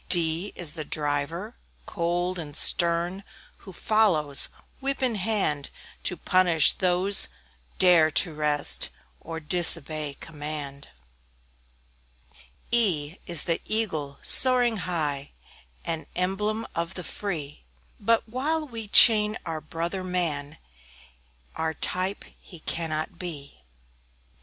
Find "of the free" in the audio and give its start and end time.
16.73-17.61